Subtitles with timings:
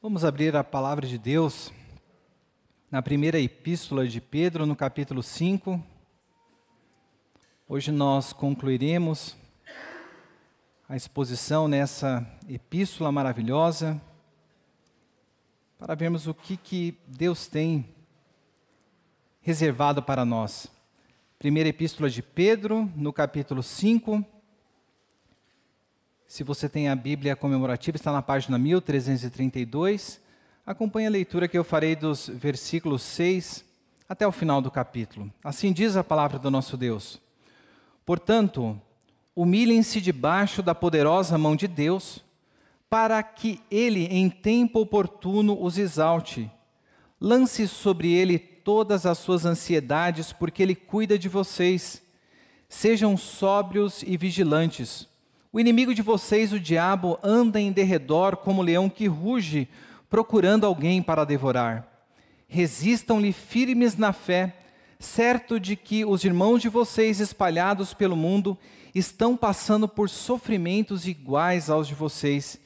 [0.00, 1.72] Vamos abrir a palavra de Deus
[2.88, 5.82] na primeira epístola de Pedro, no capítulo 5.
[7.68, 9.36] Hoje nós concluiremos
[10.88, 14.00] a exposição nessa epístola maravilhosa
[15.76, 17.84] para vermos o que, que Deus tem
[19.40, 20.68] reservado para nós.
[21.40, 24.24] Primeira epístola de Pedro, no capítulo 5
[26.28, 30.20] se você tem a Bíblia comemorativa, está na página 1332.
[30.66, 33.64] Acompanhe a leitura que eu farei dos versículos 6
[34.06, 35.32] até o final do capítulo.
[35.42, 37.18] Assim diz a palavra do nosso Deus.
[38.04, 38.78] Portanto,
[39.34, 42.22] humilhem-se debaixo da poderosa mão de Deus,
[42.90, 46.50] para que ele, em tempo oportuno, os exalte.
[47.18, 52.02] Lance sobre ele todas as suas ansiedades, porque ele cuida de vocês.
[52.68, 55.08] Sejam sóbrios e vigilantes.
[55.50, 59.66] O inimigo de vocês, o diabo, anda em derredor como leão que ruge,
[60.10, 61.88] procurando alguém para devorar.
[62.46, 64.54] Resistam-lhe firmes na fé,
[64.98, 68.58] certo de que os irmãos de vocês espalhados pelo mundo
[68.94, 72.60] estão passando por sofrimentos iguais aos de vocês.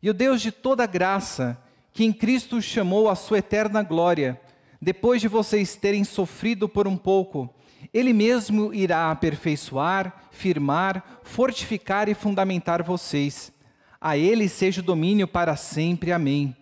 [0.00, 1.60] E o Deus de toda graça,
[1.92, 4.40] que em Cristo chamou a sua eterna glória,
[4.80, 7.52] depois de vocês terem sofrido por um pouco,
[7.92, 13.52] ele mesmo irá aperfeiçoar, firmar, fortificar e fundamentar vocês.
[14.00, 16.12] A Ele seja o domínio para sempre.
[16.12, 16.56] Amém.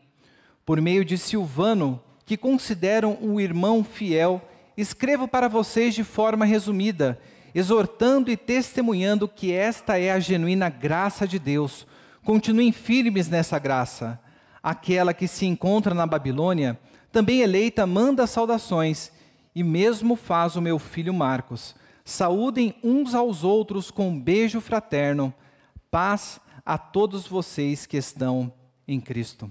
[0.65, 4.41] Por meio de Silvano, que consideram um irmão fiel,
[4.77, 7.21] escrevo para vocês de forma resumida,
[7.55, 11.87] exortando e testemunhando que esta é a genuína graça de Deus.
[12.25, 14.21] Continuem firmes nessa graça.
[14.63, 16.79] Aquela que se encontra na Babilônia,
[17.13, 19.13] também eleita, manda saudações
[19.57, 21.75] e mesmo faz o meu filho Marcos.
[22.05, 25.33] Saúdem uns aos outros com um beijo fraterno.
[25.91, 28.53] Paz a todos vocês que estão
[28.87, 29.51] em Cristo.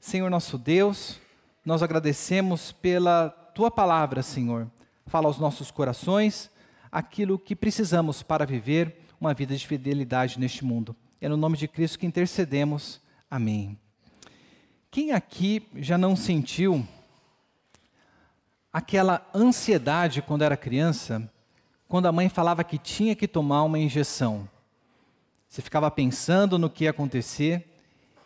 [0.00, 1.20] Senhor nosso Deus,
[1.62, 4.66] nós agradecemos pela tua palavra, Senhor.
[5.04, 6.50] Fala aos nossos corações
[6.90, 10.96] aquilo que precisamos para viver uma vida de fidelidade neste mundo.
[11.20, 12.98] É no nome de Cristo que intercedemos.
[13.30, 13.78] Amém.
[14.90, 16.82] Quem aqui já não sentiu
[18.72, 21.30] aquela ansiedade quando era criança,
[21.86, 24.48] quando a mãe falava que tinha que tomar uma injeção.
[25.46, 27.68] Você ficava pensando no que ia acontecer.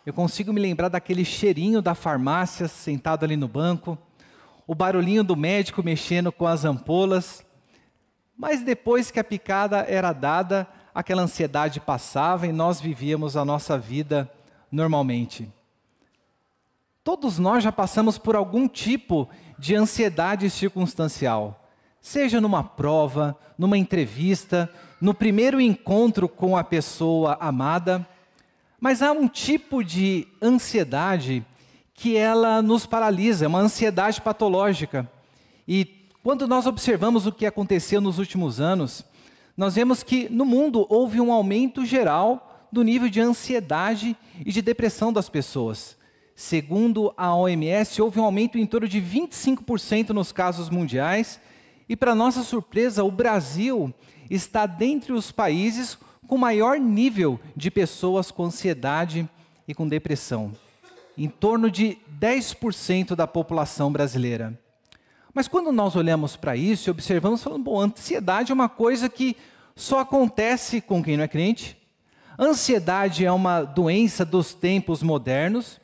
[0.05, 3.99] Eu consigo me lembrar daquele cheirinho da farmácia sentado ali no banco,
[4.65, 7.45] o barulhinho do médico mexendo com as ampolas.
[8.37, 13.77] Mas depois que a picada era dada, aquela ansiedade passava e nós vivíamos a nossa
[13.77, 14.31] vida
[14.71, 15.53] normalmente.
[17.03, 19.37] Todos nós já passamos por algum tipo de
[19.75, 21.69] ansiedade circunstancial,
[22.01, 28.07] seja numa prova, numa entrevista, no primeiro encontro com a pessoa amada.
[28.81, 31.45] Mas há um tipo de ansiedade
[31.95, 35.11] que ela nos paralisa, é uma ansiedade patológica.
[35.67, 35.85] E
[36.23, 39.05] quando nós observamos o que aconteceu nos últimos anos,
[39.57, 44.61] nós vemos que no mundo houve um aumento geral do nível de ansiedade e de
[44.61, 45.97] depressão das pessoas.
[46.39, 51.41] Segundo a OMS, houve um aumento em torno de 25% nos casos mundiais,
[51.89, 53.91] e para nossa surpresa, o Brasil
[54.29, 55.97] está dentre os países
[56.29, 59.27] com maior nível de pessoas com ansiedade
[59.67, 60.53] e com depressão,
[61.17, 64.61] em torno de 10% da população brasileira.
[65.33, 69.39] Mas quando nós olhamos para isso e observamos, falando, bom, ansiedade é uma coisa que
[69.75, 71.79] só acontece com quem não é crente.
[72.39, 75.81] Ansiedade é uma doença dos tempos modernos.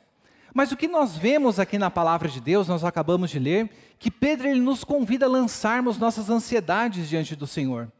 [0.53, 4.11] Mas o que nós vemos aqui na palavra de Deus, nós acabamos de ler, que
[4.11, 7.91] Pedro ele nos convida a lançarmos nossas ansiedades diante do Senhor.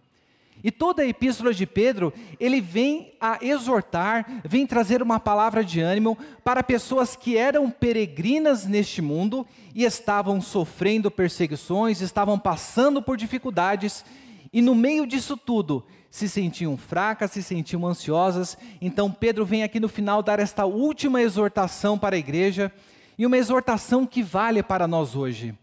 [0.63, 5.81] E toda a epístola de Pedro, ele vem a exortar, vem trazer uma palavra de
[5.81, 13.17] ânimo para pessoas que eram peregrinas neste mundo e estavam sofrendo perseguições, estavam passando por
[13.17, 14.05] dificuldades,
[14.53, 18.55] e no meio disso tudo, se sentiam fracas, se sentiam ansiosas.
[18.79, 22.71] Então Pedro vem aqui no final dar esta última exortação para a igreja
[23.17, 25.57] e uma exortação que vale para nós hoje.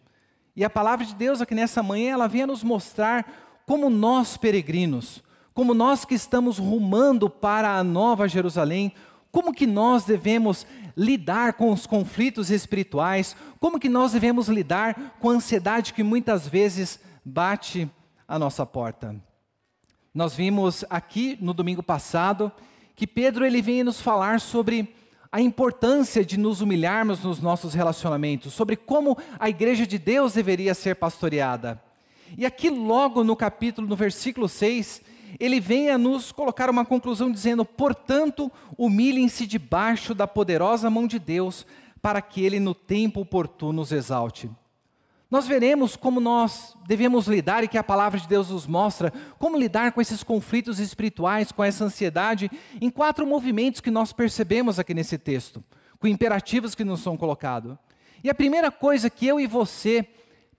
[0.57, 4.37] E a palavra de Deus aqui nessa manhã, ela vem a nos mostrar como nós
[4.37, 5.23] peregrinos,
[5.55, 8.93] como nós que estamos rumando para a nova Jerusalém,
[9.31, 15.31] como que nós devemos lidar com os conflitos espirituais, como que nós devemos lidar com
[15.31, 17.89] a ansiedade que muitas vezes bate
[18.27, 19.30] à nossa porta.
[20.13, 22.51] Nós vimos aqui no domingo passado
[22.97, 24.93] que Pedro ele vem nos falar sobre
[25.31, 30.75] a importância de nos humilharmos nos nossos relacionamentos, sobre como a igreja de Deus deveria
[30.75, 31.81] ser pastoreada.
[32.37, 35.01] E aqui logo no capítulo, no versículo 6,
[35.39, 41.21] ele vem a nos colocar uma conclusão dizendo: "Portanto, humilhem-se debaixo da poderosa mão de
[41.21, 41.65] Deus,
[42.03, 44.51] para que ele no tempo oportuno os exalte.
[45.31, 49.57] Nós veremos como nós devemos lidar e que a palavra de Deus nos mostra como
[49.57, 52.51] lidar com esses conflitos espirituais, com essa ansiedade,
[52.81, 55.63] em quatro movimentos que nós percebemos aqui nesse texto,
[56.01, 57.77] com imperativos que nos são colocados.
[58.25, 60.05] E a primeira coisa que eu e você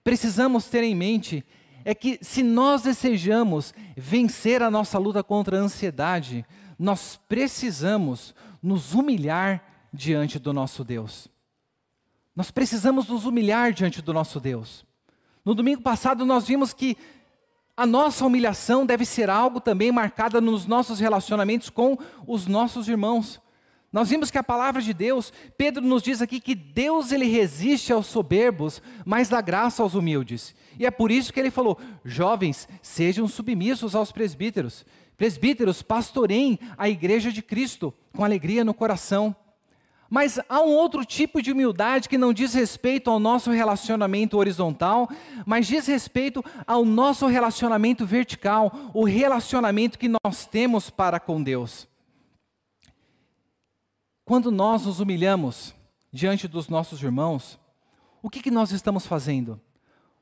[0.02, 1.44] precisamos ter em mente
[1.84, 6.46] é que se nós desejamos vencer a nossa luta contra a ansiedade,
[6.78, 11.31] nós precisamos nos humilhar diante do nosso Deus.
[12.34, 14.84] Nós precisamos nos humilhar diante do nosso Deus.
[15.44, 16.96] No domingo passado, nós vimos que
[17.76, 23.40] a nossa humilhação deve ser algo também marcada nos nossos relacionamentos com os nossos irmãos.
[23.92, 27.92] Nós vimos que a palavra de Deus, Pedro nos diz aqui que Deus ele resiste
[27.92, 30.54] aos soberbos, mas dá graça aos humildes.
[30.78, 34.86] E é por isso que ele falou: jovens, sejam submissos aos presbíteros.
[35.16, 39.36] Presbíteros, pastorem a igreja de Cristo com alegria no coração.
[40.14, 45.08] Mas há um outro tipo de humildade que não diz respeito ao nosso relacionamento horizontal,
[45.46, 51.88] mas diz respeito ao nosso relacionamento vertical, o relacionamento que nós temos para com Deus.
[54.22, 55.74] Quando nós nos humilhamos
[56.12, 57.58] diante dos nossos irmãos,
[58.22, 59.58] o que, que nós estamos fazendo?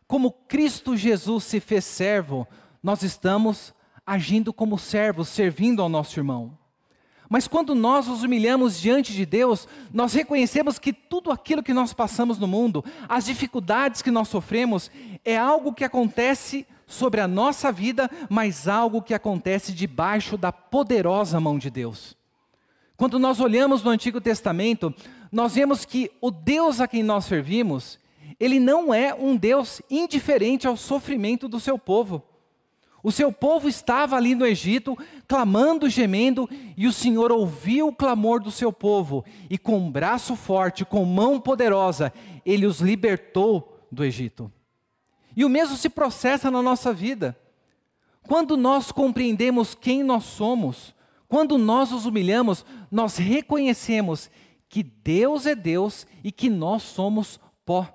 [0.06, 2.46] Como Cristo Jesus se fez servo,
[2.81, 3.75] nós estamos
[4.06, 6.60] agindo como servos, servindo ao nosso irmão.
[7.31, 11.93] Mas quando nós nos humilhamos diante de Deus, nós reconhecemos que tudo aquilo que nós
[11.93, 14.91] passamos no mundo, as dificuldades que nós sofremos,
[15.25, 21.38] é algo que acontece sobre a nossa vida, mas algo que acontece debaixo da poderosa
[21.38, 22.17] mão de Deus.
[22.97, 24.93] Quando nós olhamos no Antigo Testamento,
[25.31, 27.97] nós vemos que o Deus a quem nós servimos,
[28.41, 32.25] ele não é um Deus indiferente ao sofrimento do seu povo.
[33.02, 38.41] O seu povo estava ali no Egito, clamando, gemendo, e o Senhor ouviu o clamor
[38.41, 42.12] do seu povo, e com um braço forte, com mão poderosa,
[42.44, 44.52] ele os libertou do Egito.
[45.35, 47.38] E o mesmo se processa na nossa vida.
[48.23, 50.94] Quando nós compreendemos quem nós somos,
[51.26, 54.31] quando nós nos humilhamos, nós reconhecemos
[54.69, 57.88] que Deus é Deus e que nós somos pó.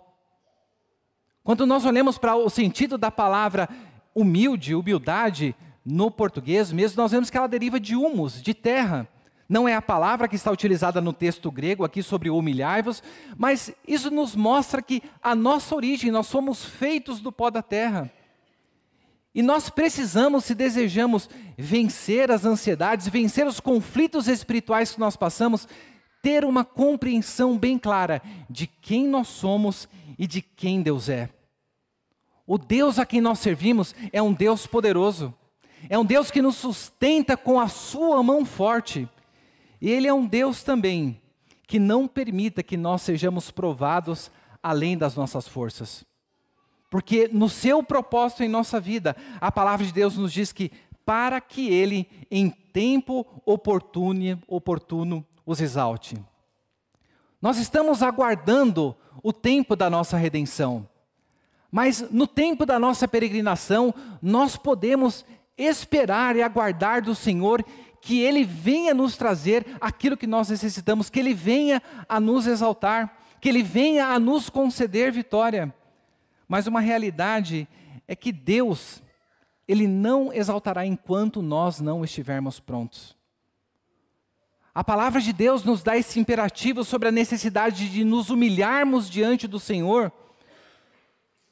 [1.44, 3.70] Quando nós olhamos para o sentido da palavra
[4.16, 5.54] humilde, humildade,
[5.84, 9.08] no português mesmo, nós vemos que ela deriva de humus, de terra.
[9.48, 13.04] Não é a palavra que está utilizada no texto grego aqui sobre humilhai-vos,
[13.38, 18.12] mas isso nos mostra que a nossa origem, nós somos feitos do pó da terra.
[19.36, 25.68] E nós precisamos, se desejamos vencer as ansiedades, vencer os conflitos espirituais que nós passamos,
[26.24, 31.30] ter uma compreensão bem clara de quem nós somos e de quem Deus é.
[32.48, 35.34] O Deus a quem nós servimos é um Deus poderoso.
[35.90, 39.10] É um Deus que nos sustenta com a sua mão forte.
[39.82, 41.22] E Ele é um Deus também
[41.68, 44.32] que não permita que nós sejamos provados
[44.62, 46.06] além das nossas forças.
[46.90, 50.72] Porque no seu propósito em nossa vida, a palavra de Deus nos diz que
[51.06, 56.18] para que Ele, em tempo oportuno, oportuno os exalte.
[57.42, 60.88] Nós estamos aguardando o tempo da nossa redenção.
[61.76, 65.26] Mas no tempo da nossa peregrinação, nós podemos
[65.58, 67.62] esperar e aguardar do Senhor
[68.00, 73.18] que Ele venha nos trazer aquilo que nós necessitamos, que Ele venha a nos exaltar,
[73.42, 75.76] que Ele venha a nos conceder vitória.
[76.48, 77.68] Mas uma realidade
[78.08, 79.04] é que Deus,
[79.68, 83.18] Ele não exaltará enquanto nós não estivermos prontos.
[84.74, 89.46] A palavra de Deus nos dá esse imperativo sobre a necessidade de nos humilharmos diante
[89.46, 90.10] do Senhor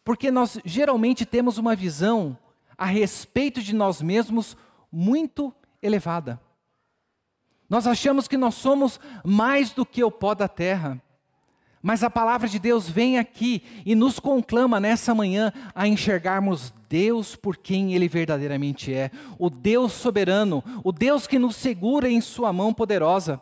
[0.03, 2.37] porque nós geralmente temos uma visão
[2.77, 4.57] a respeito de nós mesmos
[4.91, 6.39] muito elevada.
[7.69, 11.01] Nós achamos que nós somos mais do que o pó da terra.
[11.81, 17.35] Mas a palavra de Deus vem aqui e nos conclama nessa manhã a enxergarmos Deus
[17.35, 22.53] por quem Ele verdadeiramente é, o Deus soberano, o Deus que nos segura em Sua
[22.53, 23.41] mão poderosa.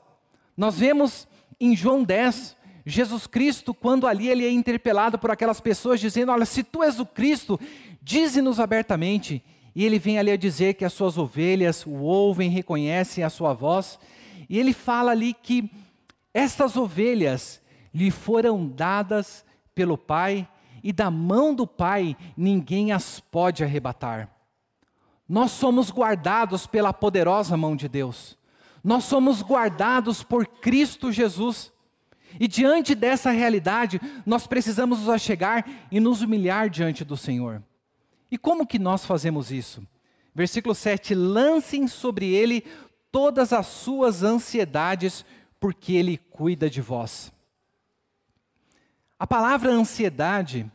[0.57, 1.27] Nós vemos
[1.59, 6.45] em João 10, Jesus Cristo, quando ali ele é interpelado por aquelas pessoas, dizendo: Olha,
[6.45, 7.59] se tu és o Cristo,
[8.01, 9.43] dize-nos abertamente.
[9.73, 13.53] E ele vem ali a dizer que as suas ovelhas o ouvem, reconhecem a sua
[13.53, 13.97] voz.
[14.49, 15.71] E ele fala ali que
[16.33, 17.61] estas ovelhas
[17.93, 20.47] lhe foram dadas pelo Pai,
[20.83, 24.29] e da mão do Pai ninguém as pode arrebatar.
[25.27, 28.37] Nós somos guardados pela poderosa mão de Deus.
[28.83, 31.70] Nós somos guardados por Cristo Jesus.
[32.39, 37.61] E diante dessa realidade, nós precisamos nos achegar e nos humilhar diante do Senhor.
[38.29, 39.85] E como que nós fazemos isso?
[40.33, 42.63] Versículo 7: Lancem sobre ele
[43.11, 45.25] todas as suas ansiedades,
[45.59, 47.31] porque ele cuida de vós.
[49.19, 50.65] A palavra ansiedade,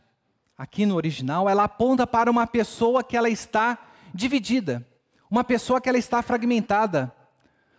[0.57, 3.77] aqui no original, ela aponta para uma pessoa que ela está
[4.13, 4.87] dividida,
[5.29, 7.13] uma pessoa que ela está fragmentada.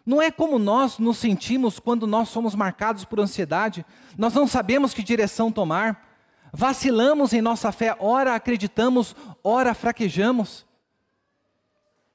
[0.09, 3.85] Não é como nós nos sentimos quando nós somos marcados por ansiedade,
[4.17, 6.17] nós não sabemos que direção tomar,
[6.51, 10.65] vacilamos em nossa fé, ora acreditamos, ora fraquejamos.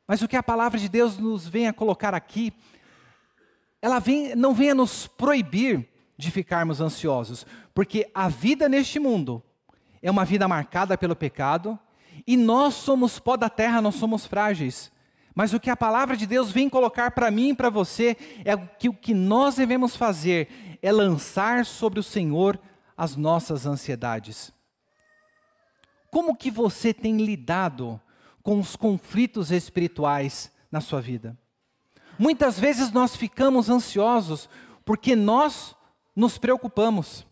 [0.07, 2.51] Mas o que a palavra de Deus nos vem a colocar aqui,
[3.79, 7.45] ela vem, não vem a nos proibir de ficarmos ansiosos,
[7.75, 9.39] porque a vida neste mundo
[10.01, 11.77] é uma vida marcada pelo pecado,
[12.25, 14.91] e nós somos pó da terra, nós somos frágeis.
[15.35, 18.55] Mas o que a palavra de Deus vem colocar para mim e para você é
[18.55, 22.59] que o que nós devemos fazer é lançar sobre o Senhor
[22.95, 24.53] as nossas ansiedades.
[26.11, 27.99] Como que você tem lidado
[28.43, 31.37] com os conflitos espirituais na sua vida?
[32.19, 34.47] Muitas vezes nós ficamos ansiosos
[34.85, 35.75] porque nós
[36.15, 37.25] nos preocupamos.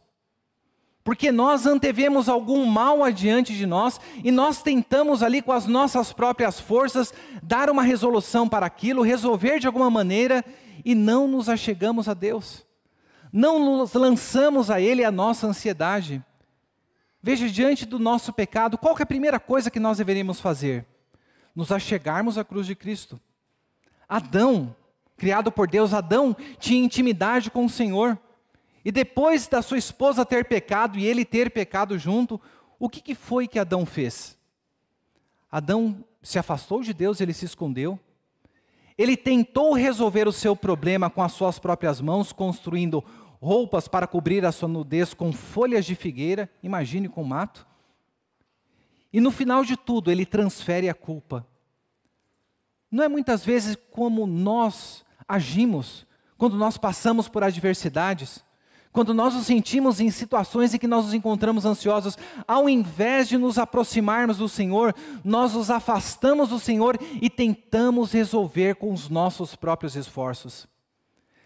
[1.03, 6.13] Porque nós antevemos algum mal adiante de nós e nós tentamos ali com as nossas
[6.13, 10.45] próprias forças dar uma resolução para aquilo, resolver de alguma maneira
[10.85, 12.65] e não nos achegamos a Deus.
[13.33, 16.23] Não nos lançamos a Ele a nossa ansiedade.
[17.23, 20.85] Veja, diante do nosso pecado, qual é a primeira coisa que nós deveríamos fazer?
[21.55, 23.19] Nos achegarmos à cruz de Cristo.
[24.07, 24.75] Adão,
[25.17, 28.19] criado por Deus, Adão tinha intimidade com o Senhor.
[28.83, 32.41] E depois da sua esposa ter pecado e ele ter pecado junto,
[32.79, 34.37] o que, que foi que Adão fez?
[35.51, 37.99] Adão se afastou de Deus, ele se escondeu.
[38.97, 43.03] Ele tentou resolver o seu problema com as suas próprias mãos, construindo
[43.41, 47.67] roupas para cobrir a sua nudez com folhas de figueira, imagine com mato.
[49.11, 51.45] E no final de tudo, ele transfere a culpa.
[52.89, 56.05] Não é muitas vezes como nós agimos
[56.37, 58.43] quando nós passamos por adversidades.
[58.91, 63.37] Quando nós nos sentimos em situações em que nós nos encontramos ansiosos, ao invés de
[63.37, 64.93] nos aproximarmos do Senhor,
[65.23, 70.67] nós nos afastamos do Senhor e tentamos resolver com os nossos próprios esforços.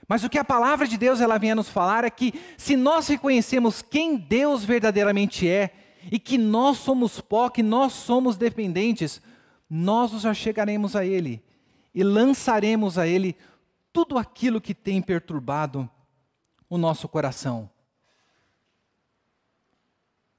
[0.07, 2.75] Mas o que a palavra de Deus ela vem a nos falar é que se
[2.75, 5.71] nós reconhecemos quem Deus verdadeiramente é
[6.11, 9.21] e que nós somos pó, que nós somos dependentes,
[9.69, 11.43] nós nos achegaremos a Ele
[11.93, 13.35] e lançaremos a Ele
[13.93, 15.89] tudo aquilo que tem perturbado
[16.69, 17.69] o nosso coração.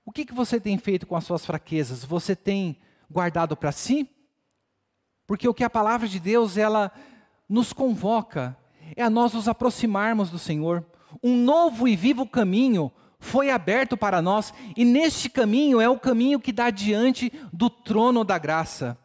[0.04, 2.04] O que, que você tem feito com as suas fraquezas?
[2.04, 2.78] Você tem
[3.10, 4.08] guardado para si?
[5.26, 6.92] Porque o que a palavra de Deus ela
[7.48, 8.56] nos convoca
[8.94, 10.84] é a nós nos aproximarmos do Senhor.
[11.22, 16.38] Um novo e vivo caminho foi aberto para nós, e neste caminho é o caminho
[16.38, 18.96] que dá diante do trono da graça.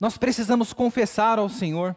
[0.00, 1.94] Nós precisamos confessar ao Senhor,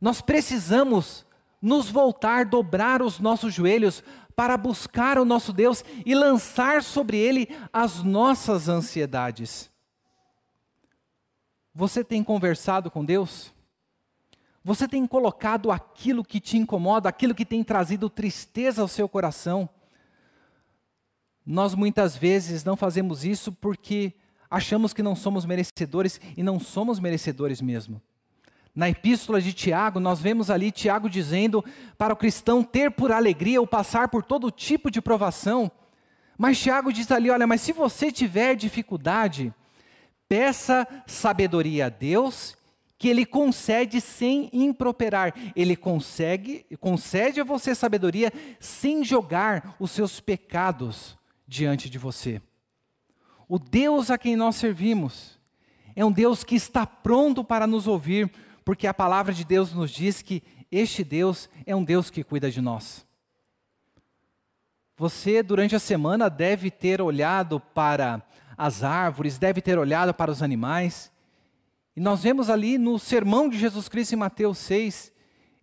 [0.00, 1.26] nós precisamos
[1.60, 4.02] nos voltar, dobrar os nossos joelhos
[4.36, 9.70] para buscar o nosso Deus e lançar sobre Ele as nossas ansiedades.
[11.74, 13.52] Você tem conversado com Deus?
[14.64, 19.68] Você tem colocado aquilo que te incomoda, aquilo que tem trazido tristeza ao seu coração?
[21.44, 24.12] Nós muitas vezes não fazemos isso porque
[24.50, 28.02] achamos que não somos merecedores e não somos merecedores mesmo.
[28.74, 31.64] Na epístola de Tiago, nós vemos ali Tiago dizendo
[31.96, 35.70] para o cristão ter por alegria ou passar por todo tipo de provação.
[36.36, 39.52] Mas Tiago diz ali: olha, mas se você tiver dificuldade,
[40.28, 42.56] peça sabedoria a Deus,
[42.96, 45.34] que Ele concede sem improperar.
[45.56, 52.40] Ele consegue, concede a você sabedoria sem jogar os seus pecados diante de você.
[53.48, 55.38] O Deus a quem nós servimos
[55.96, 58.30] é um Deus que está pronto para nos ouvir
[58.68, 62.50] porque a palavra de Deus nos diz que este Deus é um Deus que cuida
[62.50, 63.06] de nós.
[64.94, 68.22] Você, durante a semana, deve ter olhado para
[68.58, 71.10] as árvores, deve ter olhado para os animais.
[71.96, 75.12] E nós vemos ali no sermão de Jesus Cristo em Mateus 6,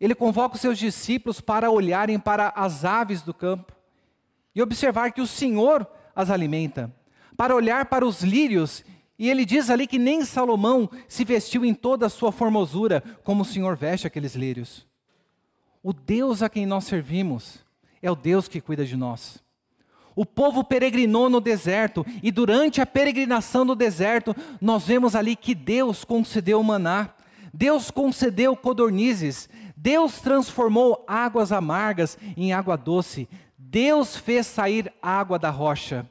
[0.01, 3.71] ele convoca os seus discípulos para olharem para as aves do campo
[4.55, 6.91] e observar que o Senhor as alimenta,
[7.38, 8.83] para olhar para os lírios
[9.17, 13.43] e ele diz ali que nem Salomão se vestiu em toda a sua formosura, como
[13.43, 14.86] o Senhor veste aqueles lírios.
[15.81, 17.60] O Deus a quem nós servimos
[18.01, 19.43] é o Deus que cuida de nós.
[20.15, 25.53] O povo peregrinou no deserto, e durante a peregrinação no deserto, nós vemos ali que
[25.53, 27.10] Deus concedeu maná,
[27.53, 35.50] Deus concedeu codornizes, Deus transformou águas amargas em água doce, Deus fez sair água da
[35.50, 36.10] rocha.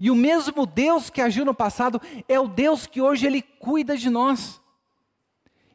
[0.00, 3.96] E o mesmo Deus que agiu no passado é o Deus que hoje ele cuida
[3.98, 4.58] de nós.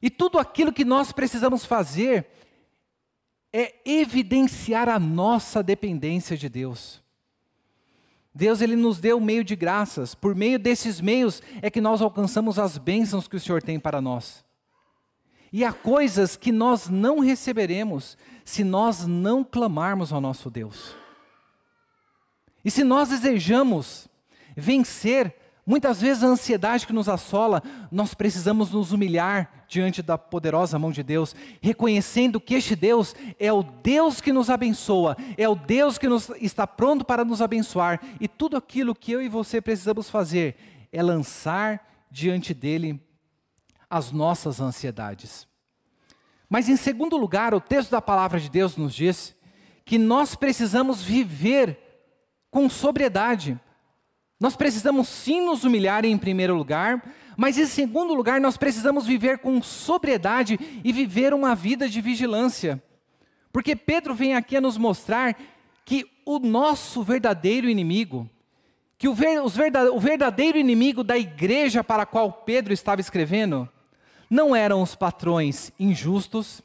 [0.01, 2.27] E tudo aquilo que nós precisamos fazer
[3.53, 7.03] é evidenciar a nossa dependência de Deus.
[8.34, 10.15] Deus ele nos deu meio de graças.
[10.15, 14.01] Por meio desses meios é que nós alcançamos as bênçãos que o Senhor tem para
[14.01, 14.44] nós.
[15.53, 20.94] E há coisas que nós não receberemos se nós não clamarmos ao nosso Deus.
[22.65, 24.10] E se nós desejamos
[24.56, 25.36] vencer
[25.66, 30.92] muitas vezes a ansiedade que nos assola, nós precisamos nos humilhar diante da poderosa mão
[30.92, 35.98] de Deus, reconhecendo que este Deus é o Deus que nos abençoa, é o Deus
[35.98, 40.10] que nos, está pronto para nos abençoar, e tudo aquilo que eu e você precisamos
[40.10, 40.56] fazer
[40.92, 43.02] é lançar diante dele
[43.90, 45.48] as nossas ansiedades.
[46.48, 49.36] Mas em segundo lugar, o texto da palavra de Deus nos diz
[49.84, 51.78] que nós precisamos viver
[52.52, 53.60] com sobriedade.
[54.39, 57.01] Nós precisamos sim nos humilhar em primeiro lugar,
[57.38, 62.82] mas em segundo lugar, nós precisamos viver com sobriedade e viver uma vida de vigilância.
[63.51, 65.38] Porque Pedro vem aqui a nos mostrar
[65.86, 68.30] que o nosso verdadeiro inimigo,
[68.98, 73.70] que o, ver, o verdadeiro inimigo da igreja para a qual Pedro estava escrevendo,
[74.30, 76.62] não eram os patrões injustos,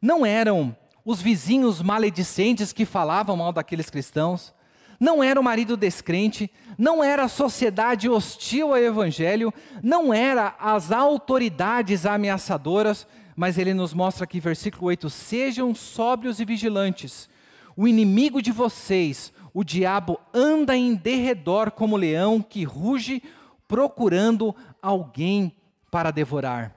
[0.00, 4.54] não eram os vizinhos maledicentes que falavam mal daqueles cristãos,
[5.02, 10.92] não era o marido descrente, não era a sociedade hostil ao evangelho, não era as
[10.92, 13.04] autoridades ameaçadoras,
[13.34, 17.28] mas ele nos mostra aqui, versículo 8: sejam sóbrios e vigilantes.
[17.76, 23.24] O inimigo de vocês, o diabo, anda em derredor como leão que ruge,
[23.66, 25.52] procurando alguém
[25.90, 26.76] para devorar.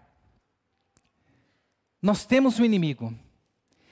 [2.02, 3.14] Nós temos um inimigo.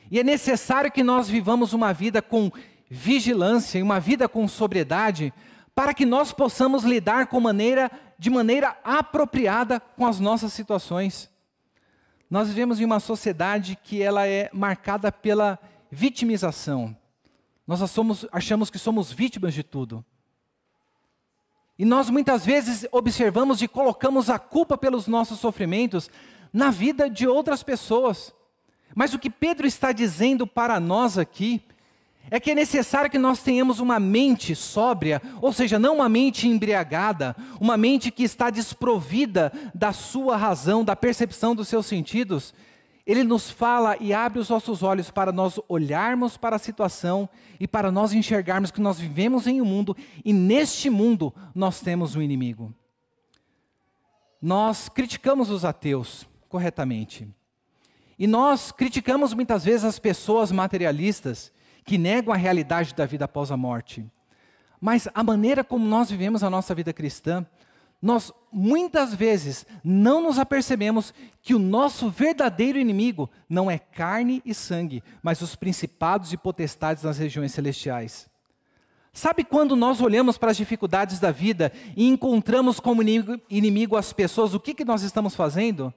[0.10, 2.52] E é necessário que nós vivamos uma vida com
[2.90, 5.34] vigilância e uma vida com sobriedade,
[5.75, 11.30] para que nós possamos lidar com maneira, de maneira apropriada com as nossas situações.
[12.30, 15.60] Nós vivemos em uma sociedade que ela é marcada pela
[15.92, 16.96] vitimização.
[17.66, 20.04] Nós somos, achamos que somos vítimas de tudo.
[21.78, 26.10] E nós muitas vezes observamos e colocamos a culpa pelos nossos sofrimentos
[26.52, 28.34] na vida de outras pessoas.
[28.96, 31.63] Mas o que Pedro está dizendo para nós aqui
[32.31, 36.47] é que é necessário que nós tenhamos uma mente sóbria, ou seja, não uma mente
[36.47, 42.53] embriagada, uma mente que está desprovida da sua razão, da percepção dos seus sentidos,
[43.05, 47.27] ele nos fala e abre os nossos olhos para nós olharmos para a situação
[47.59, 52.15] e para nós enxergarmos que nós vivemos em um mundo e neste mundo nós temos
[52.15, 52.73] um inimigo.
[54.41, 57.27] Nós criticamos os ateus corretamente.
[58.17, 61.51] E nós criticamos muitas vezes as pessoas materialistas
[61.86, 64.06] que negam a realidade da vida após a morte.
[64.80, 67.46] Mas a maneira como nós vivemos a nossa vida cristã
[68.04, 74.54] nós muitas vezes não nos apercebemos que o nosso verdadeiro inimigo não é carne e
[74.54, 78.30] sangue, mas os principados e potestades nas regiões celestiais.
[79.13, 84.12] Sabe quando nós olhamos para as dificuldades da vida e encontramos como inimigo, inimigo as
[84.12, 85.93] pessoas, o que, que nós estamos fazendo?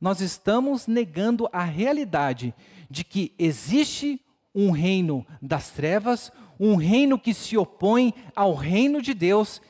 [0.00, 2.54] Nós estamos negando a realidade
[2.88, 4.20] de que existe
[4.54, 9.60] um reino das trevas, um reino que se opõe ao reino de Deus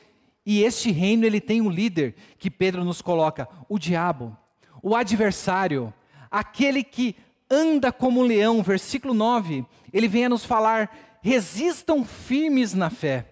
[0.45, 4.35] e este reino ele tem um líder que Pedro nos coloca, o diabo,
[4.81, 5.93] o adversário,
[6.29, 7.15] aquele que
[7.49, 13.27] anda como um leão, versículo 9, ele vem a nos falar: resistam firmes na fé.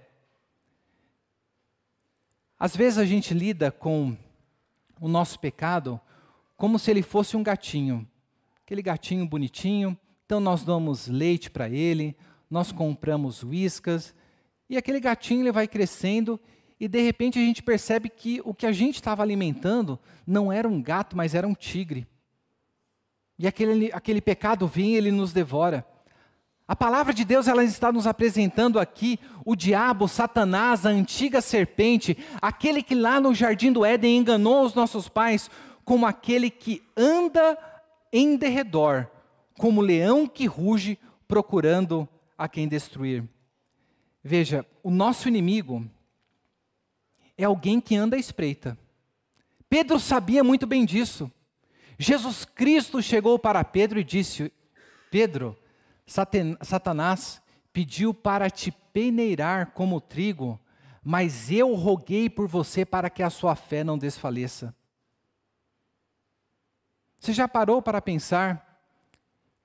[2.60, 4.16] Às vezes a gente lida com
[5.00, 6.00] o nosso pecado
[6.58, 8.06] como se ele fosse um gatinho,
[8.66, 9.98] aquele gatinho bonitinho,
[10.30, 12.15] então nós damos leite para ele,
[12.52, 14.13] nós compramos uíscas,
[14.70, 16.39] e aquele gatinho ele vai crescendo
[16.80, 20.68] e de repente a gente percebe que o que a gente estava alimentando não era
[20.68, 22.08] um gato, mas era um tigre.
[23.39, 25.84] E aquele, aquele pecado vem e ele nos devora.
[26.68, 32.15] A palavra de Deus ela está nos apresentando aqui o diabo, Satanás, a antiga serpente,
[32.39, 35.50] aquele que lá no jardim do Éden enganou os nossos pais,
[35.84, 37.58] como aquele que anda
[38.13, 39.10] em derredor,
[39.60, 43.28] como leão que ruge procurando a quem destruir.
[44.24, 45.86] Veja, o nosso inimigo,
[47.38, 48.78] é alguém que anda à espreita.
[49.69, 51.30] Pedro sabia muito bem disso.
[51.98, 54.50] Jesus Cristo chegou para Pedro e disse:
[55.12, 55.58] Pedro,
[56.06, 57.41] Satanás
[57.74, 60.58] pediu para te peneirar como trigo,
[61.04, 64.74] mas eu roguei por você para que a sua fé não desfaleça.
[67.19, 68.68] Você já parou para pensar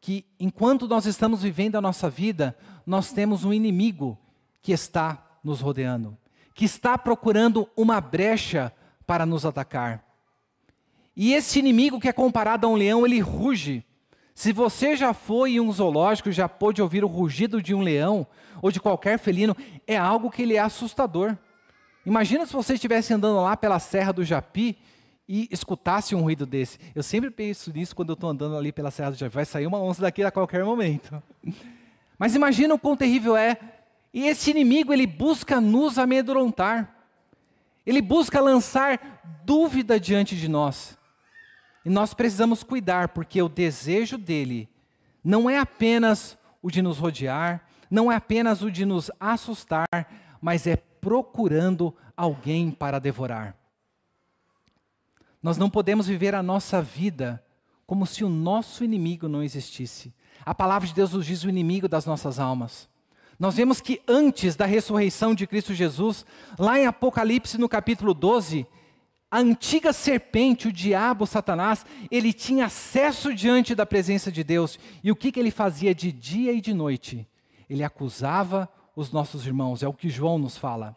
[0.04, 4.18] que enquanto nós estamos vivendo a nossa vida, nós temos um inimigo
[4.60, 6.18] que está nos rodeando?
[6.54, 8.72] que está procurando uma brecha
[9.04, 10.04] para nos atacar.
[11.16, 13.84] E esse inimigo que é comparado a um leão, ele ruge.
[14.34, 18.26] Se você já foi em um zoológico, já pôde ouvir o rugido de um leão
[18.62, 21.36] ou de qualquer felino, é algo que ele é assustador.
[22.06, 24.78] Imagina se você estivesse andando lá pela Serra do Japi
[25.28, 26.78] e escutasse um ruído desse.
[26.94, 29.34] Eu sempre penso nisso quando eu estou andando ali pela Serra do Japi.
[29.34, 31.22] Vai sair uma onça daqui a qualquer momento.
[32.18, 33.58] Mas imagina o quão terrível é.
[34.12, 36.94] E esse inimigo, ele busca nos amedrontar.
[37.84, 40.96] Ele busca lançar dúvida diante de nós.
[41.84, 44.68] E nós precisamos cuidar, porque o desejo dele
[45.22, 49.87] não é apenas o de nos rodear, não é apenas o de nos assustar,
[50.40, 53.54] mas é procurando alguém para devorar.
[55.44, 57.44] Nós não podemos viver a nossa vida
[57.87, 60.11] como se o nosso inimigo não existisse.
[60.42, 62.88] A palavra de Deus nos diz o inimigo das nossas almas.
[63.38, 66.24] Nós vemos que antes da ressurreição de Cristo Jesus,
[66.59, 68.66] lá em Apocalipse no capítulo 12,
[69.30, 74.78] a antiga serpente, o diabo, Satanás, ele tinha acesso diante da presença de Deus.
[75.02, 77.28] E o que, que ele fazia de dia e de noite?
[77.68, 80.96] Ele acusava os nossos irmãos, é o que João nos fala.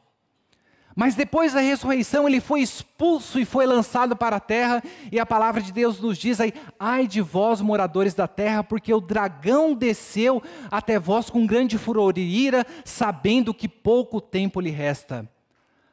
[0.99, 4.81] Mas depois da ressurreição, ele foi expulso e foi lançado para a terra,
[5.12, 8.91] e a palavra de Deus nos diz aí: ai de vós, moradores da terra, porque
[8.91, 14.71] o dragão desceu até vós com grande furor e ira, sabendo que pouco tempo lhe
[14.71, 15.29] resta.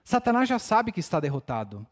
[0.03, 1.87] Satanás já sabe que está derrotado.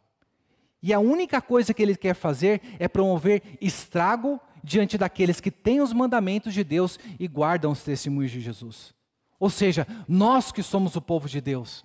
[0.82, 5.82] E a única coisa que ele quer fazer é promover estrago diante daqueles que têm
[5.82, 8.94] os mandamentos de Deus e guardam os testemunhos de Jesus.
[9.38, 11.84] Ou seja, nós que somos o povo de Deus.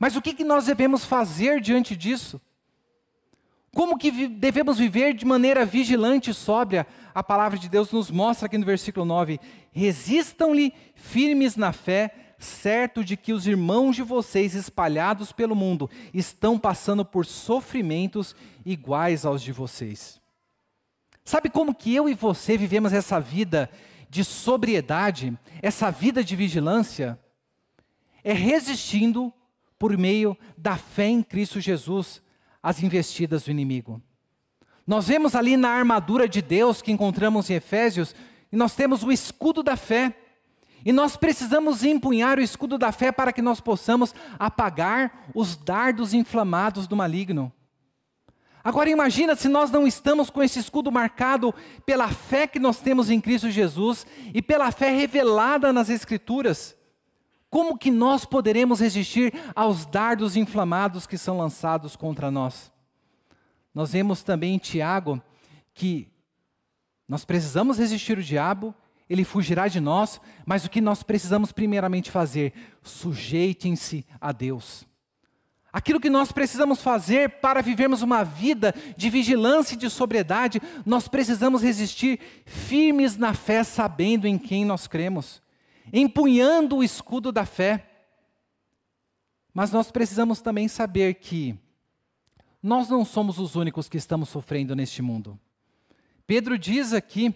[0.00, 2.40] Mas o que, que nós devemos fazer diante disso?
[3.74, 6.86] Como que devemos viver de maneira vigilante e sóbria?
[7.14, 9.38] A palavra de Deus nos mostra aqui no versículo 9:
[9.70, 16.58] resistam-lhe firmes na fé, certo de que os irmãos de vocês espalhados pelo mundo estão
[16.58, 18.34] passando por sofrimentos
[18.64, 20.18] iguais aos de vocês.
[21.26, 23.70] Sabe como que eu e você vivemos essa vida
[24.08, 27.20] de sobriedade, essa vida de vigilância?
[28.24, 29.32] É resistindo
[29.80, 32.20] por meio da fé em Cristo Jesus
[32.62, 34.00] às investidas do inimigo.
[34.86, 38.14] Nós vemos ali na armadura de Deus que encontramos em Efésios,
[38.52, 40.14] e nós temos o escudo da fé.
[40.84, 46.12] E nós precisamos empunhar o escudo da fé para que nós possamos apagar os dardos
[46.12, 47.50] inflamados do maligno.
[48.62, 51.54] Agora imagina se nós não estamos com esse escudo marcado
[51.86, 56.78] pela fé que nós temos em Cristo Jesus e pela fé revelada nas Escrituras.
[57.50, 62.72] Como que nós poderemos resistir aos dardos inflamados que são lançados contra nós?
[63.74, 65.20] Nós vemos também em Tiago
[65.74, 66.08] que
[67.08, 68.74] nós precisamos resistir o diabo
[69.10, 72.52] ele fugirá de nós, mas o que nós precisamos primeiramente fazer?
[72.80, 74.86] Sujeitem-se a Deus.
[75.72, 81.08] Aquilo que nós precisamos fazer para vivermos uma vida de vigilância e de sobriedade, nós
[81.08, 85.42] precisamos resistir firmes na fé, sabendo em quem nós cremos,
[85.92, 87.86] empunhando o escudo da fé.
[89.52, 91.58] Mas nós precisamos também saber que
[92.62, 95.38] nós não somos os únicos que estamos sofrendo neste mundo.
[96.26, 97.34] Pedro diz aqui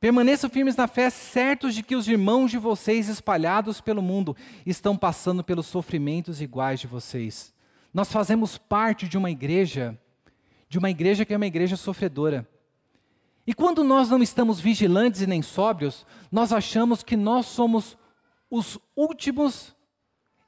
[0.00, 4.96] Permaneçam firmes na fé, certos de que os irmãos de vocês espalhados pelo mundo estão
[4.96, 7.52] passando pelos sofrimentos iguais de vocês.
[7.92, 9.98] Nós fazemos parte de uma igreja,
[10.70, 12.48] de uma igreja que é uma igreja sofredora.
[13.50, 17.98] E quando nós não estamos vigilantes e nem sóbrios, nós achamos que nós somos
[18.48, 19.74] os últimos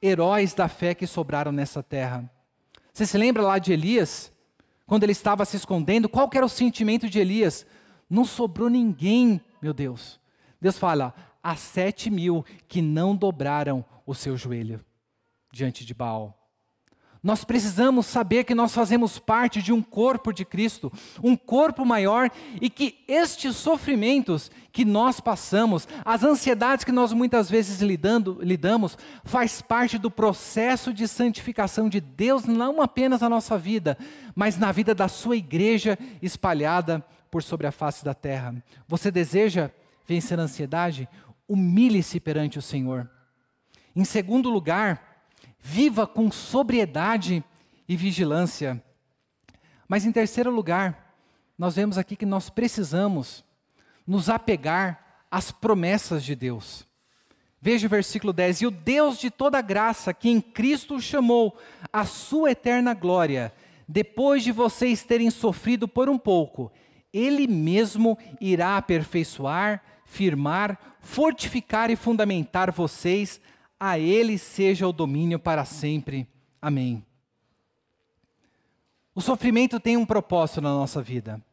[0.01, 2.31] heróis da fé que sobraram nessa terra.
[2.93, 4.31] Você se lembra lá de Elias?
[4.85, 7.65] Quando ele estava se escondendo, qual era o sentimento de Elias?
[8.09, 10.17] Não sobrou ninguém, meu Deus.
[10.61, 11.13] Deus fala:
[11.43, 14.79] há sete mil que não dobraram o seu joelho
[15.51, 16.42] diante de Baal.
[17.23, 20.91] Nós precisamos saber que nós fazemos parte de um corpo de Cristo,
[21.23, 27.49] um corpo maior, e que estes sofrimentos que nós passamos, as ansiedades que nós muitas
[27.49, 33.57] vezes lidando, lidamos, faz parte do processo de santificação de Deus, não apenas na nossa
[33.57, 33.97] vida,
[34.35, 38.53] mas na vida da sua igreja espalhada por sobre a face da terra.
[38.85, 39.71] Você deseja
[40.05, 41.07] vencer a ansiedade?
[41.47, 43.09] Humilhe-se perante o Senhor.
[43.95, 45.12] Em segundo lugar,
[45.65, 47.41] viva com sobriedade
[47.87, 48.83] e vigilância.
[49.87, 51.15] Mas em terceiro lugar,
[51.57, 53.45] nós vemos aqui que nós precisamos
[54.05, 56.85] nos apegar às promessas de Deus.
[57.61, 61.57] Veja o versículo 10: E o Deus de toda graça, que em Cristo chamou
[61.93, 63.53] a sua eterna glória,
[63.87, 66.69] depois de vocês terem sofrido por um pouco,
[67.13, 73.39] ele mesmo irá aperfeiçoar, firmar, fortificar e fundamentar vocês.
[73.85, 76.25] A Ele seja o domínio para sempre.
[76.61, 77.05] Amém.
[79.13, 81.43] O sofrimento tem um propósito na nossa vida.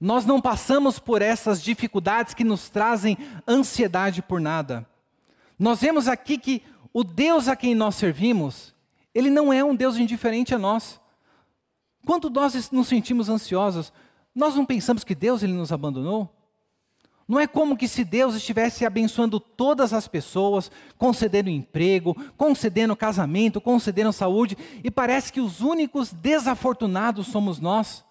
[0.00, 4.84] Nós não passamos por essas dificuldades que nos trazem ansiedade por nada.
[5.56, 8.74] Nós vemos aqui que o Deus a quem nós servimos,
[9.14, 11.00] ele não é um Deus indiferente a nós.
[12.04, 13.92] Quando nós nos sentimos ansiosos,
[14.34, 16.28] nós não pensamos que Deus ele nos abandonou?
[17.28, 23.60] Não é como que se Deus estivesse abençoando todas as pessoas, concedendo emprego, concedendo casamento,
[23.60, 28.04] concedendo saúde, e parece que os únicos desafortunados somos nós.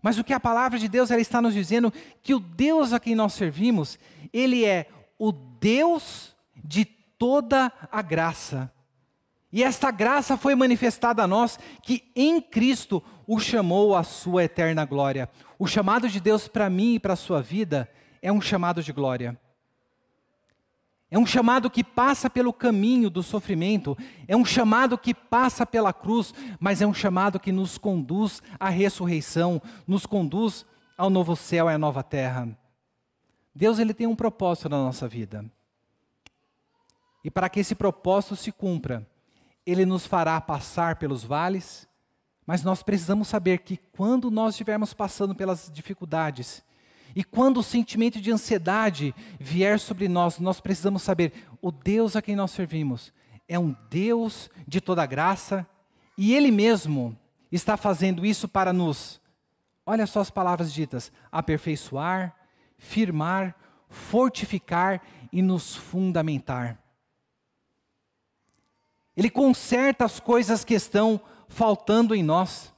[0.00, 3.00] Mas o que a palavra de Deus ela está nos dizendo que o Deus a
[3.00, 3.98] quem nós servimos,
[4.32, 8.70] ele é o Deus de toda a graça.
[9.52, 14.84] E esta graça foi manifestada a nós que em Cristo o chamou à sua eterna
[14.84, 15.28] glória.
[15.58, 17.88] O chamado de Deus para mim e para a sua vida
[18.22, 19.38] é um chamado de glória.
[21.10, 25.92] É um chamado que passa pelo caminho do sofrimento, é um chamado que passa pela
[25.92, 30.64] cruz, mas é um chamado que nos conduz à ressurreição, nos conduz
[30.96, 32.48] ao novo céu e à nova terra.
[33.54, 35.44] Deus ele tem um propósito na nossa vida.
[37.22, 39.06] E para que esse propósito se cumpra,
[39.66, 41.86] ele nos fará passar pelos vales,
[42.46, 46.64] mas nós precisamos saber que quando nós estivermos passando pelas dificuldades,
[47.14, 52.22] e quando o sentimento de ansiedade vier sobre nós, nós precisamos saber: o Deus a
[52.22, 53.12] quem nós servimos
[53.48, 55.66] é um Deus de toda graça
[56.16, 57.16] e Ele mesmo
[57.50, 59.20] está fazendo isso para nos,
[59.84, 62.34] olha só as palavras ditas: aperfeiçoar,
[62.78, 63.54] firmar,
[63.88, 66.78] fortificar e nos fundamentar.
[69.16, 72.72] Ele conserta as coisas que estão faltando em nós.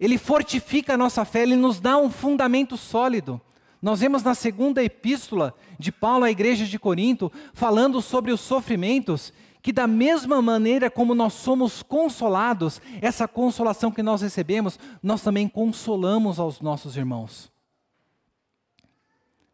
[0.00, 3.38] Ele fortifica a nossa fé, ele nos dá um fundamento sólido.
[3.82, 9.30] Nós vemos na segunda epístola de Paulo à igreja de Corinto, falando sobre os sofrimentos,
[9.60, 15.46] que da mesma maneira como nós somos consolados, essa consolação que nós recebemos, nós também
[15.46, 17.52] consolamos aos nossos irmãos.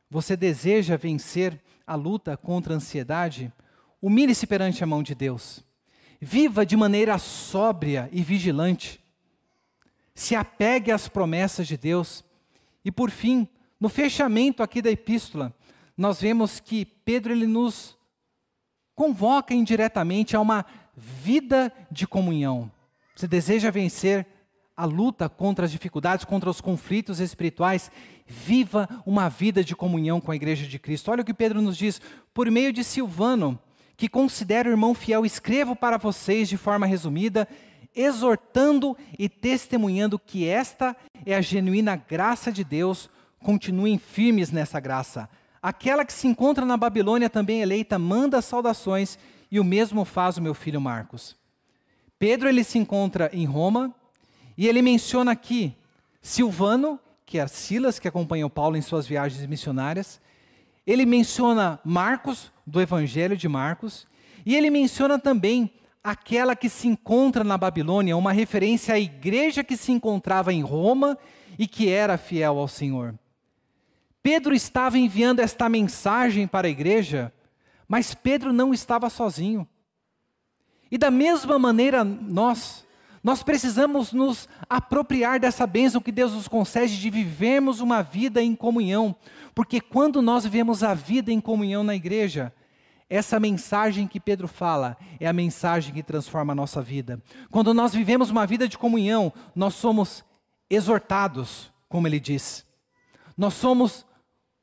[0.09, 3.53] Você deseja vencer a luta contra a ansiedade?
[4.01, 5.65] Humilhe-se perante a mão de Deus.
[6.21, 9.05] Viva de maneira sóbria e vigilante
[10.17, 12.25] se apegue às promessas de Deus.
[12.83, 13.47] E por fim,
[13.79, 15.55] no fechamento aqui da epístola,
[15.97, 17.97] nós vemos que Pedro ele nos
[18.95, 20.65] convoca indiretamente a uma
[20.97, 22.73] vida de comunhão.
[23.15, 24.27] Você deseja vencer
[24.75, 27.91] a luta contra as dificuldades, contra os conflitos espirituais,
[28.27, 31.11] viva uma vida de comunhão com a igreja de Cristo.
[31.11, 32.01] Olha o que Pedro nos diz,
[32.33, 33.59] por meio de Silvano,
[33.97, 37.47] que considero irmão fiel, escrevo para vocês de forma resumida
[37.97, 43.09] exortando e testemunhando que esta é a genuína graça de Deus,
[43.41, 45.29] continuem firmes nessa graça.
[45.63, 49.19] Aquela que se encontra na Babilônia também eleita manda saudações
[49.51, 51.35] e o mesmo faz o meu filho Marcos.
[52.19, 53.95] Pedro ele se encontra em Roma
[54.57, 55.75] e ele menciona aqui
[56.21, 60.21] Silvano, que é Silas que acompanhou Paulo em suas viagens missionárias.
[60.87, 64.07] Ele menciona Marcos do Evangelho de Marcos
[64.45, 65.73] e ele menciona também
[66.07, 71.19] aquela que se encontra na Babilônia, uma referência à igreja que se encontrava em Roma
[71.59, 73.19] e que era fiel ao Senhor.
[74.23, 77.33] Pedro estava enviando esta mensagem para a igreja,
[77.89, 79.67] mas Pedro não estava sozinho.
[80.93, 82.87] E da mesma maneira, nós,
[83.21, 88.55] nós precisamos nos apropriar dessa bênção que Deus nos concede de vivermos uma vida em
[88.55, 89.17] comunhão,
[89.53, 92.53] porque quando nós vivemos a vida em comunhão na igreja,
[93.09, 97.23] essa mensagem que Pedro fala é a mensagem que transforma a nossa vida.
[97.51, 100.25] Quando nós vivemos uma vida de comunhão, nós somos
[100.69, 102.67] exortados, como ele diz.
[103.37, 104.05] Nós somos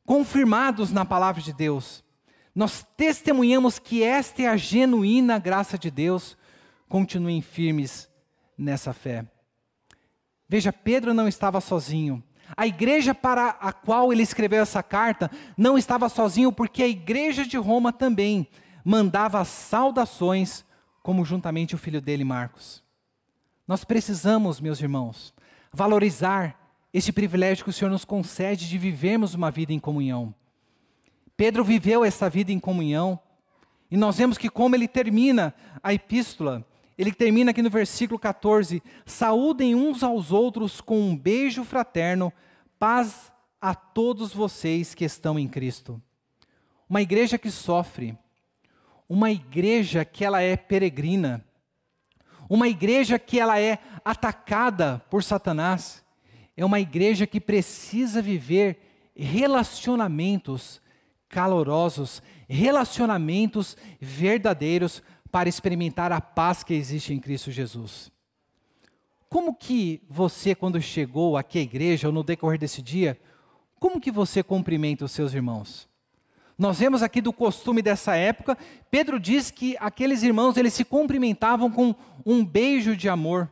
[0.05, 2.03] confirmados na palavra de Deus.
[2.53, 6.37] Nós testemunhamos que esta é a genuína graça de Deus.
[6.89, 8.09] Continuem firmes
[8.57, 9.25] nessa fé.
[10.47, 12.21] Veja, Pedro não estava sozinho.
[12.55, 17.45] A igreja para a qual ele escreveu essa carta não estava sozinho, porque a igreja
[17.45, 18.47] de Roma também
[18.83, 20.65] mandava saudações,
[21.01, 22.83] como juntamente o filho dele, Marcos.
[23.67, 25.33] Nós precisamos, meus irmãos,
[25.71, 26.59] valorizar
[26.93, 30.33] este privilégio que o Senhor nos concede de vivermos uma vida em comunhão.
[31.35, 33.19] Pedro viveu essa vida em comunhão,
[33.89, 36.65] e nós vemos que, como ele termina a epístola,
[36.97, 42.31] ele termina aqui no versículo 14: Saúdem uns aos outros com um beijo fraterno,
[42.77, 46.01] paz a todos vocês que estão em Cristo.
[46.87, 48.17] Uma igreja que sofre,
[49.07, 51.43] uma igreja que ela é peregrina,
[52.49, 56.03] uma igreja que ela é atacada por Satanás,
[56.55, 60.81] é uma igreja que precisa viver relacionamentos
[61.29, 65.01] calorosos, relacionamentos verdadeiros
[65.33, 68.11] para experimentar a paz que existe em Cristo Jesus.
[69.27, 73.19] como que você, quando chegou aqui à igreja, ou no decorrer desse dia,
[73.79, 75.89] como que você cumprimenta os seus irmãos?
[76.55, 78.55] Nós vemos aqui do costume dessa época,
[78.91, 83.49] Pedro diz que aqueles irmãos, eles se cumprimentavam com um beijo de amor.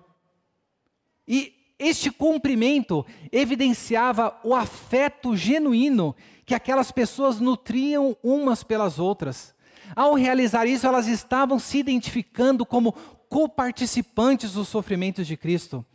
[1.28, 6.16] E este cumprimento evidenciava o afeto genuíno
[6.46, 9.56] que aquelas pessoas nutriam umas pelas outras.
[9.96, 12.94] Ao realizar isso, elas estavam se identificando como
[13.30, 15.86] coparticipantes dos sofrimentos de Cristo.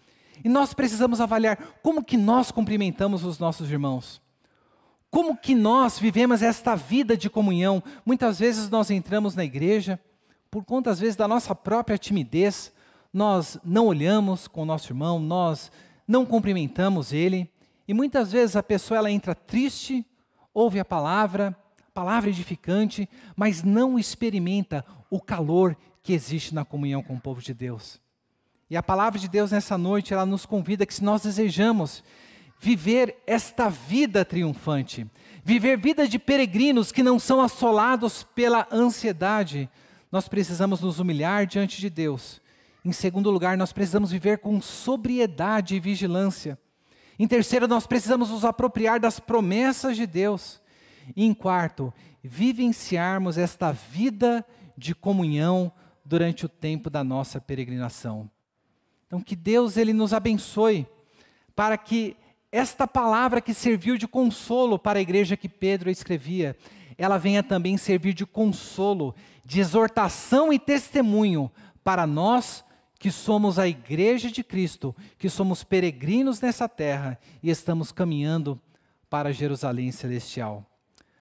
[0.44, 4.20] E nós precisamos avaliar como que nós cumprimentamos os nossos irmãos.
[5.10, 7.82] Como que nós vivemos esta vida de comunhão?
[8.04, 9.98] Muitas vezes nós entramos na igreja,
[10.50, 12.72] por conta às vezes da nossa própria timidez,
[13.12, 15.70] nós não olhamos com o nosso irmão, nós
[16.06, 17.50] não cumprimentamos ele,
[17.88, 20.04] e muitas vezes a pessoa ela entra triste,
[20.52, 21.56] ouve a palavra,
[21.96, 27.54] palavra edificante, mas não experimenta o calor que existe na comunhão com o povo de
[27.54, 28.00] Deus.
[28.68, 32.04] E a palavra de Deus nessa noite, ela nos convida que se nós desejamos
[32.60, 35.06] viver esta vida triunfante,
[35.42, 39.68] viver vida de peregrinos que não são assolados pela ansiedade,
[40.12, 42.40] nós precisamos nos humilhar diante de Deus
[42.86, 46.56] em segundo lugar, nós precisamos viver com sobriedade e vigilância.
[47.18, 50.60] Em terceiro, nós precisamos nos apropriar das promessas de Deus.
[51.14, 51.92] E em quarto,
[52.22, 54.44] vivenciarmos esta vida
[54.76, 55.70] de comunhão
[56.04, 58.30] durante o tempo da nossa peregrinação.
[59.06, 60.86] Então, que Deus ele nos abençoe
[61.54, 62.16] para que
[62.50, 66.56] esta palavra que serviu de consolo para a igreja que Pedro escrevia,
[66.96, 69.14] ela venha também servir de consolo,
[69.44, 71.50] de exortação e testemunho
[71.84, 72.64] para nós
[72.98, 78.60] que somos a igreja de Cristo, que somos peregrinos nessa terra e estamos caminhando
[79.08, 80.64] para Jerusalém celestial.